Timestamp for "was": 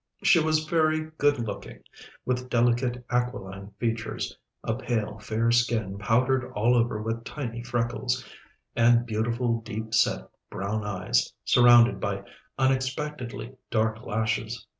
0.39-0.65